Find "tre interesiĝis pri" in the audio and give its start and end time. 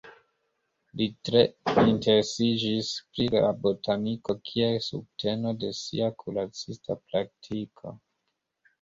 1.29-3.29